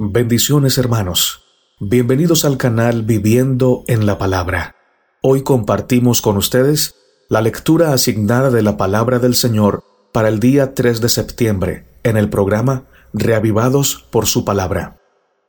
[0.00, 1.42] Bendiciones hermanos.
[1.80, 4.76] Bienvenidos al canal Viviendo en la Palabra.
[5.22, 6.94] Hoy compartimos con ustedes
[7.28, 9.82] la lectura asignada de la palabra del Señor
[10.12, 15.00] para el día 3 de septiembre en el programa Reavivados por su palabra.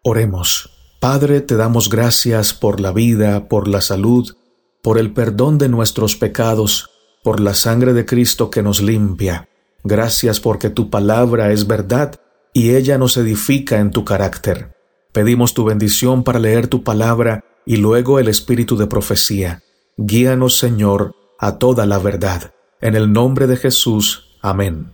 [0.03, 0.71] Oremos.
[0.99, 4.35] Padre, te damos gracias por la vida, por la salud,
[4.81, 6.89] por el perdón de nuestros pecados,
[7.23, 9.47] por la sangre de Cristo que nos limpia.
[9.83, 12.19] Gracias porque tu palabra es verdad
[12.53, 14.75] y ella nos edifica en tu carácter.
[15.11, 19.61] Pedimos tu bendición para leer tu palabra y luego el espíritu de profecía.
[19.97, 22.53] Guíanos, Señor, a toda la verdad.
[22.81, 24.37] En el nombre de Jesús.
[24.41, 24.93] Amén.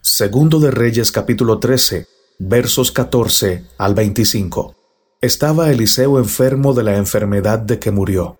[0.00, 2.06] Segundo de Reyes capítulo 13,
[2.38, 4.76] versos 14 al 25.
[5.20, 8.38] Estaba Eliseo enfermo de la enfermedad de que murió.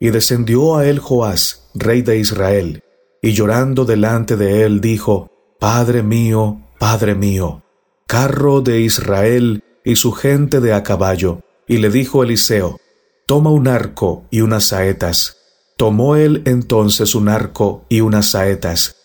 [0.00, 2.82] Y descendió a él Joás, rey de Israel,
[3.22, 7.63] y llorando delante de él dijo, Padre mío, Padre mío,
[8.06, 11.40] carro de Israel y su gente de a caballo.
[11.66, 12.78] Y le dijo Eliseo,
[13.26, 15.38] Toma un arco y unas saetas.
[15.76, 18.96] Tomó él entonces un arco y unas saetas.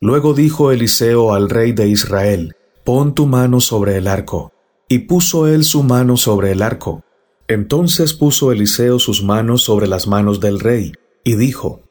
[0.00, 4.52] Luego dijo Eliseo al rey de Israel, Pon tu mano sobre el arco.
[4.88, 7.04] Y puso él su mano sobre el arco.
[7.48, 10.92] Entonces puso Eliseo sus manos sobre las manos del rey,
[11.24, 11.82] y dijo,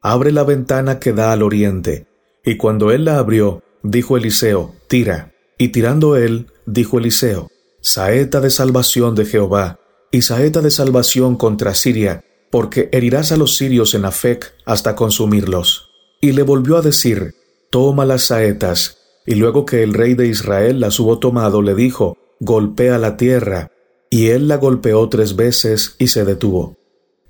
[0.00, 2.06] Abre la ventana que da al oriente.
[2.44, 5.34] Y cuando él la abrió, dijo Eliseo, Tira.
[5.58, 11.74] Y tirando él, dijo Eliseo, Saeta de salvación de Jehová, y saeta de salvación contra
[11.74, 15.90] Siria, porque herirás a los sirios en Afec hasta consumirlos.
[16.20, 17.34] Y le volvió a decir,
[17.70, 18.96] Toma las saetas.
[19.26, 23.70] Y luego que el rey de Israel las hubo tomado, le dijo, Golpea la tierra.
[24.10, 26.78] Y él la golpeó tres veces y se detuvo.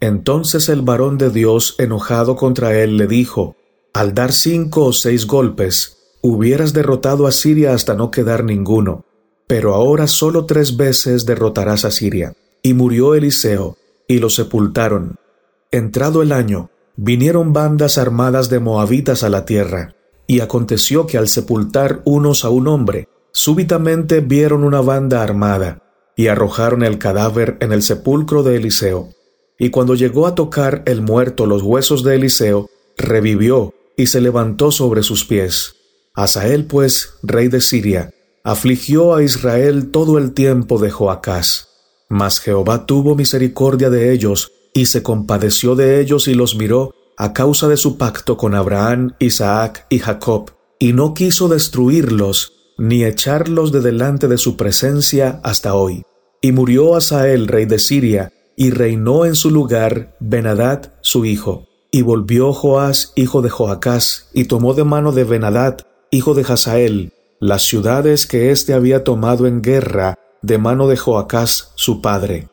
[0.01, 3.57] Entonces el varón de Dios, enojado contra él, le dijo,
[3.93, 9.05] Al dar cinco o seis golpes, hubieras derrotado a Siria hasta no quedar ninguno,
[9.47, 12.35] pero ahora solo tres veces derrotarás a Siria.
[12.63, 15.17] Y murió Eliseo, y lo sepultaron.
[15.71, 19.95] Entrado el año, vinieron bandas armadas de moabitas a la tierra,
[20.27, 25.83] y aconteció que al sepultar unos a un hombre, súbitamente vieron una banda armada,
[26.17, 29.11] y arrojaron el cadáver en el sepulcro de Eliseo.
[29.59, 34.71] Y cuando llegó a tocar el muerto los huesos de Eliseo, revivió y se levantó
[34.71, 35.78] sobre sus pies.
[36.19, 38.11] Asael, pues, rey de Siria,
[38.43, 41.69] afligió a Israel todo el tiempo de Joacás.
[42.09, 47.33] Mas Jehová tuvo misericordia de ellos, y se compadeció de ellos y los miró a
[47.33, 53.71] causa de su pacto con Abraham, Isaac y Jacob, y no quiso destruirlos, ni echarlos
[53.71, 56.03] de delante de su presencia hasta hoy.
[56.43, 61.69] Y murió Asael, rey de Siria, y reinó en su lugar Benadad, su hijo.
[61.93, 65.79] Y volvió Joás, hijo de Joacás, y tomó de mano de Benadad,
[66.11, 71.73] hijo de Hazael, las ciudades que éste había tomado en guerra de mano de Joacás
[71.75, 72.49] su padre.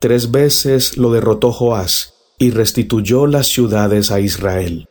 [0.00, 4.88] Tres veces lo derrotó Joás y restituyó las ciudades a Israel.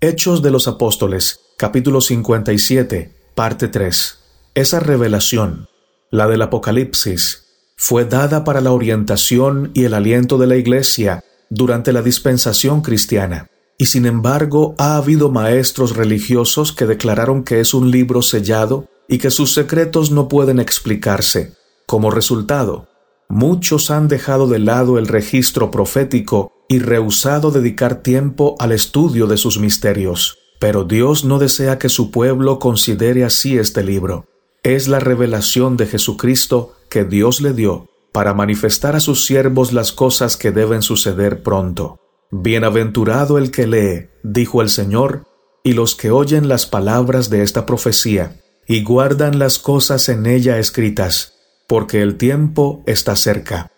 [0.00, 4.18] Hechos de los Apóstoles, capítulo 57, parte 3.
[4.54, 5.68] Esa revelación,
[6.10, 7.46] la del Apocalipsis,
[7.76, 13.48] fue dada para la orientación y el aliento de la Iglesia durante la dispensación cristiana
[13.82, 19.18] y sin embargo ha habido maestros religiosos que declararon que es un libro sellado y
[19.18, 21.54] que sus secretos no pueden explicarse.
[21.84, 22.86] Como resultado,
[23.28, 29.36] muchos han dejado de lado el registro profético y rehusado dedicar tiempo al estudio de
[29.36, 30.38] sus misterios.
[30.60, 34.26] Pero Dios no desea que su pueblo considere así este libro.
[34.62, 39.90] Es la revelación de Jesucristo que Dios le dio para manifestar a sus siervos las
[39.90, 41.98] cosas que deben suceder pronto.
[42.34, 45.26] Bienaventurado el que lee, dijo el Señor,
[45.62, 50.58] y los que oyen las palabras de esta profecía, y guardan las cosas en ella
[50.58, 51.34] escritas,
[51.66, 53.70] porque el tiempo está cerca.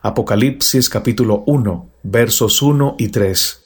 [0.00, 3.62] Apocalipsis capítulo 1, versos 1 y 3.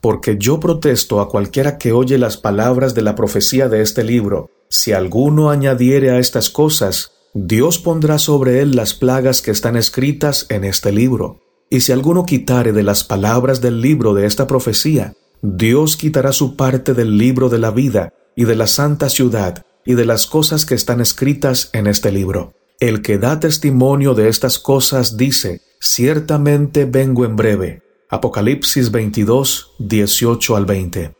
[0.00, 4.48] Porque yo protesto a cualquiera que oye las palabras de la profecía de este libro,
[4.68, 10.46] si alguno añadiere a estas cosas, Dios pondrá sobre él las plagas que están escritas
[10.50, 15.14] en este libro y si alguno quitare de las palabras del libro de esta profecía,
[15.42, 19.94] Dios quitará su parte del libro de la vida y de la santa ciudad y
[19.94, 22.54] de las cosas que están escritas en este libro.
[22.80, 27.82] El que da testimonio de estas cosas dice, ciertamente vengo en breve.
[28.10, 31.14] Apocalipsis 22, 18 al 20.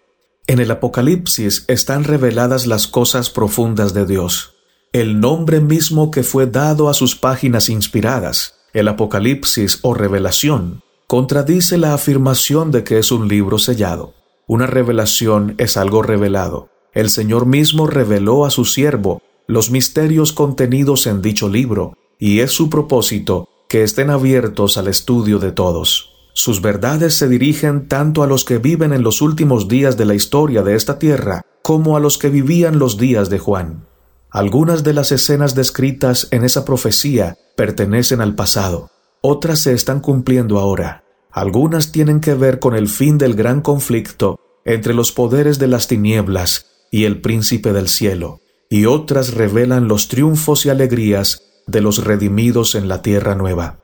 [0.46, 4.54] En el Apocalipsis están reveladas las cosas profundas de Dios,
[4.92, 11.78] el nombre mismo que fue dado a sus páginas inspiradas, el Apocalipsis o revelación contradice
[11.78, 14.14] la afirmación de que es un libro sellado.
[14.46, 16.68] Una revelación es algo revelado.
[16.92, 22.52] El Señor mismo reveló a su siervo los misterios contenidos en dicho libro, y es
[22.52, 26.10] su propósito que estén abiertos al estudio de todos.
[26.34, 30.14] Sus verdades se dirigen tanto a los que viven en los últimos días de la
[30.14, 33.88] historia de esta tierra como a los que vivían los días de Juan.
[34.30, 38.90] Algunas de las escenas descritas en esa profecía pertenecen al pasado,
[39.20, 41.04] otras se están cumpliendo ahora.
[41.30, 45.88] Algunas tienen que ver con el fin del gran conflicto entre los poderes de las
[45.88, 52.04] tinieblas y el príncipe del cielo, y otras revelan los triunfos y alegrías de los
[52.04, 53.80] redimidos en la tierra nueva.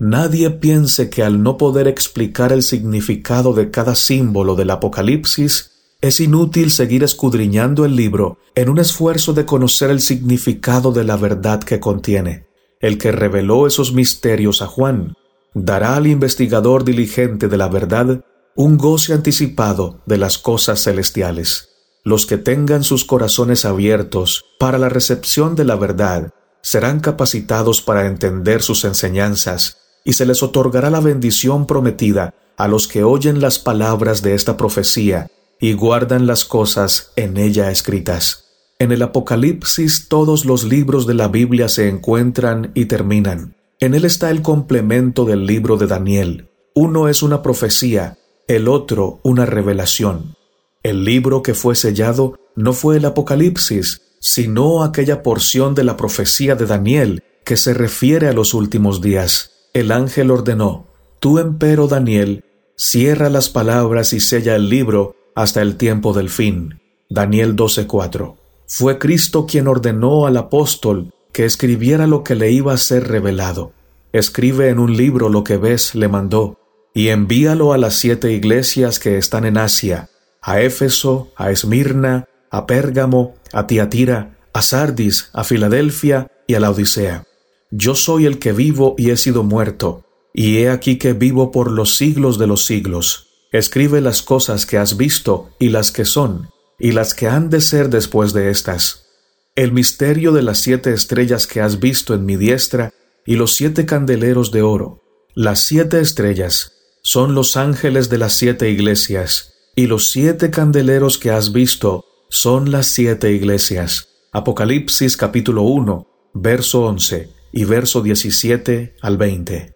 [0.00, 6.20] Nadie piense que al no poder explicar el significado de cada símbolo del Apocalipsis, es
[6.20, 11.60] inútil seguir escudriñando el libro en un esfuerzo de conocer el significado de la verdad
[11.60, 12.46] que contiene.
[12.80, 15.14] El que reveló esos misterios a Juan
[15.54, 18.24] dará al investigador diligente de la verdad
[18.54, 21.70] un goce anticipado de las cosas celestiales.
[22.04, 26.30] Los que tengan sus corazones abiertos para la recepción de la verdad
[26.62, 32.86] serán capacitados para entender sus enseñanzas y se les otorgará la bendición prometida a los
[32.86, 35.28] que oyen las palabras de esta profecía
[35.60, 38.44] y guardan las cosas en ella escritas.
[38.78, 43.56] En el Apocalipsis todos los libros de la Biblia se encuentran y terminan.
[43.80, 46.48] En él está el complemento del libro de Daniel.
[46.74, 50.36] Uno es una profecía, el otro una revelación.
[50.82, 56.54] El libro que fue sellado no fue el Apocalipsis, sino aquella porción de la profecía
[56.54, 59.52] de Daniel que se refiere a los últimos días.
[59.74, 60.86] El ángel ordenó,
[61.20, 62.44] Tú empero, Daniel,
[62.76, 66.80] cierra las palabras y sella el libro hasta el tiempo del fin.
[67.08, 68.36] Daniel 12:4.
[68.66, 73.70] Fue Cristo quien ordenó al apóstol que escribiera lo que le iba a ser revelado.
[74.12, 76.58] Escribe en un libro lo que ves, le mandó,
[76.92, 80.10] y envíalo a las siete iglesias que están en Asia,
[80.42, 86.72] a Éfeso, a Esmirna, a Pérgamo, a Tiatira, a Sardis, a Filadelfia y a la
[86.72, 87.28] Odisea.
[87.70, 90.04] Yo soy el que vivo y he sido muerto,
[90.34, 93.27] y he aquí que vivo por los siglos de los siglos.
[93.50, 97.62] Escribe las cosas que has visto y las que son, y las que han de
[97.62, 99.06] ser después de estas.
[99.54, 102.92] El misterio de las siete estrellas que has visto en mi diestra
[103.24, 105.02] y los siete candeleros de oro.
[105.34, 106.72] Las siete estrellas
[107.02, 112.70] son los ángeles de las siete iglesias, y los siete candeleros que has visto son
[112.70, 114.08] las siete iglesias.
[114.30, 119.74] Apocalipsis capítulo 1, verso 11 y verso 17 al 20.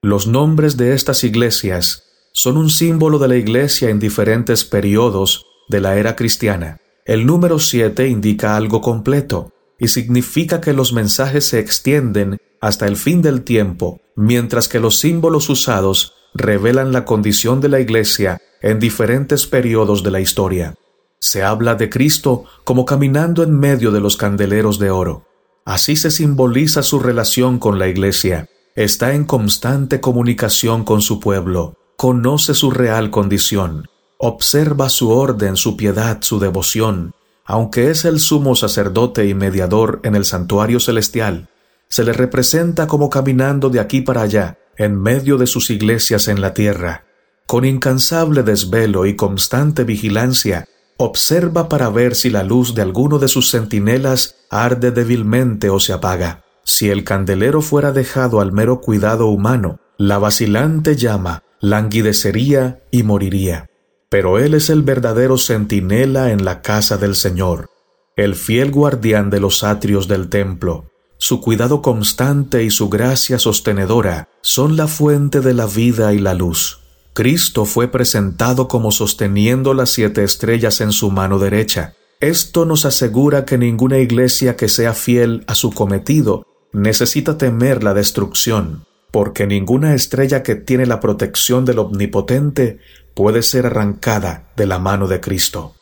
[0.00, 2.04] Los nombres de estas iglesias
[2.36, 6.80] son un símbolo de la Iglesia en diferentes periodos de la era cristiana.
[7.06, 12.96] El número 7 indica algo completo y significa que los mensajes se extienden hasta el
[12.96, 18.80] fin del tiempo, mientras que los símbolos usados revelan la condición de la Iglesia en
[18.80, 20.74] diferentes periodos de la historia.
[21.20, 25.24] Se habla de Cristo como caminando en medio de los candeleros de oro.
[25.64, 28.48] Así se simboliza su relación con la Iglesia.
[28.74, 33.88] Está en constante comunicación con su pueblo conoce su real condición,
[34.18, 37.12] observa su orden, su piedad, su devoción,
[37.44, 41.48] aunque es el sumo sacerdote y mediador en el santuario celestial,
[41.88, 46.40] se le representa como caminando de aquí para allá, en medio de sus iglesias en
[46.40, 47.04] la tierra.
[47.46, 53.28] Con incansable desvelo y constante vigilancia, observa para ver si la luz de alguno de
[53.28, 56.42] sus centinelas arde débilmente o se apaga.
[56.64, 63.70] Si el candelero fuera dejado al mero cuidado humano, la vacilante llama languidecería y moriría.
[64.10, 67.70] Pero Él es el verdadero centinela en la casa del Señor,
[68.16, 70.90] el fiel guardián de los atrios del templo.
[71.16, 76.34] Su cuidado constante y su gracia sostenedora son la fuente de la vida y la
[76.34, 76.80] luz.
[77.14, 81.94] Cristo fue presentado como sosteniendo las siete estrellas en su mano derecha.
[82.20, 87.94] Esto nos asegura que ninguna iglesia que sea fiel a su cometido necesita temer la
[87.94, 92.80] destrucción, porque ninguna estrella que tiene la protección del Omnipotente
[93.14, 95.76] puede ser arrancada de la mano de Cristo.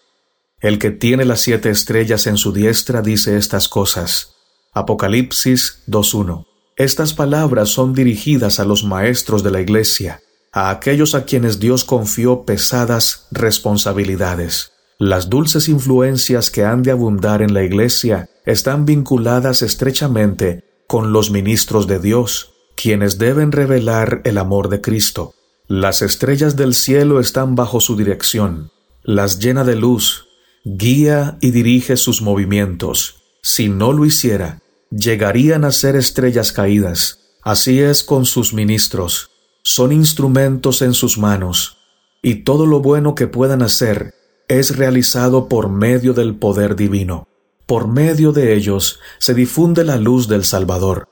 [0.60, 4.34] El que tiene las siete estrellas en su diestra dice estas cosas.
[4.74, 6.44] Apocalipsis 2.1.
[6.76, 10.20] Estas palabras son dirigidas a los maestros de la Iglesia,
[10.52, 14.72] a aquellos a quienes Dios confió pesadas responsabilidades.
[14.98, 21.30] Las dulces influencias que han de abundar en la Iglesia están vinculadas estrechamente con los
[21.30, 22.51] ministros de Dios,
[22.82, 25.34] quienes deben revelar el amor de Cristo.
[25.68, 28.72] Las estrellas del cielo están bajo su dirección,
[29.04, 30.26] las llena de luz,
[30.64, 33.22] guía y dirige sus movimientos.
[33.40, 34.58] Si no lo hiciera,
[34.90, 37.20] llegarían a ser estrellas caídas.
[37.44, 39.30] Así es con sus ministros.
[39.62, 41.78] Son instrumentos en sus manos,
[42.20, 44.12] y todo lo bueno que puedan hacer
[44.48, 47.28] es realizado por medio del poder divino.
[47.64, 51.08] por medio de ellos se difunde la luz del Salvador.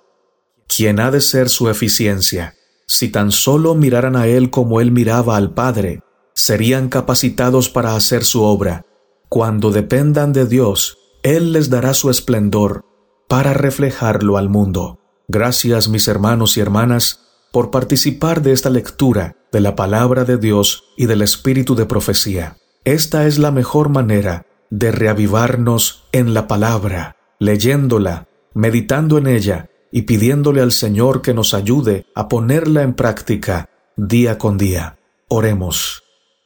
[0.74, 2.54] ¿Quién ha de ser su eficiencia?
[2.86, 6.00] Si tan solo miraran a Él como Él miraba al Padre,
[6.32, 8.86] serían capacitados para hacer su obra.
[9.28, 12.84] Cuando dependan de Dios, Él les dará su esplendor
[13.28, 15.00] para reflejarlo al mundo.
[15.26, 17.20] Gracias mis hermanos y hermanas
[17.52, 22.58] por participar de esta lectura de la palabra de Dios y del espíritu de profecía.
[22.84, 30.02] Esta es la mejor manera de reavivarnos en la palabra, leyéndola, meditando en ella y
[30.02, 34.98] pidiéndole al Señor que nos ayude a ponerla en práctica día con día.
[35.28, 36.02] Oremos.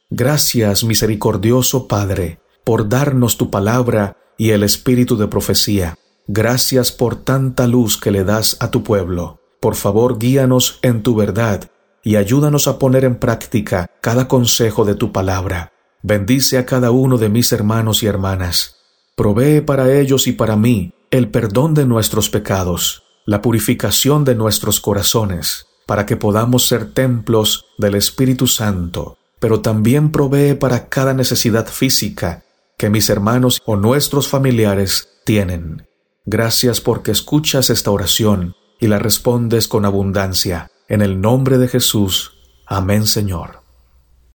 [0.09, 5.97] Gracias, misericordioso Padre, por darnos tu palabra y el espíritu de profecía.
[6.27, 9.39] Gracias por tanta luz que le das a tu pueblo.
[9.59, 11.71] Por favor, guíanos en tu verdad
[12.03, 15.71] y ayúdanos a poner en práctica cada consejo de tu palabra.
[16.03, 18.75] Bendice a cada uno de mis hermanos y hermanas.
[19.15, 24.79] Provee para ellos y para mí el perdón de nuestros pecados, la purificación de nuestros
[24.79, 31.67] corazones, para que podamos ser templos del Espíritu Santo, pero también provee para cada necesidad
[31.67, 32.43] física
[32.77, 35.87] que mis hermanos o nuestros familiares tienen.
[36.25, 40.71] Gracias porque escuchas esta oración y la respondes con abundancia.
[40.87, 42.33] En el nombre de Jesús.
[42.65, 43.64] Amén, Señor.